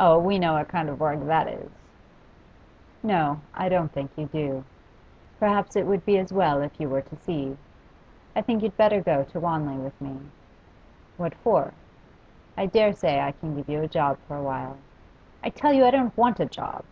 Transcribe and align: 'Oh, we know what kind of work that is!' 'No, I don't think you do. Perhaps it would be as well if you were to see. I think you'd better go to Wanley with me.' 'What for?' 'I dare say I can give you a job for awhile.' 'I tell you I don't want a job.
'Oh, 0.00 0.18
we 0.18 0.38
know 0.38 0.54
what 0.54 0.68
kind 0.68 0.88
of 0.88 0.98
work 0.98 1.26
that 1.26 1.46
is!' 1.46 1.82
'No, 3.02 3.42
I 3.54 3.68
don't 3.68 3.92
think 3.92 4.10
you 4.16 4.24
do. 4.24 4.64
Perhaps 5.38 5.76
it 5.76 5.84
would 5.86 6.06
be 6.06 6.16
as 6.16 6.32
well 6.32 6.62
if 6.62 6.80
you 6.80 6.88
were 6.88 7.02
to 7.02 7.16
see. 7.16 7.58
I 8.34 8.40
think 8.40 8.62
you'd 8.62 8.78
better 8.78 9.02
go 9.02 9.24
to 9.24 9.40
Wanley 9.40 9.76
with 9.76 10.00
me.' 10.00 10.20
'What 11.18 11.34
for?' 11.34 11.74
'I 12.56 12.64
dare 12.64 12.94
say 12.94 13.20
I 13.20 13.32
can 13.32 13.54
give 13.54 13.68
you 13.68 13.82
a 13.82 13.88
job 13.88 14.16
for 14.26 14.38
awhile.' 14.38 14.78
'I 15.44 15.50
tell 15.50 15.74
you 15.74 15.84
I 15.84 15.90
don't 15.90 16.16
want 16.16 16.40
a 16.40 16.46
job. 16.46 16.86